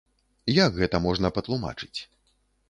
[0.65, 1.95] Як гэта можна патлумачыць?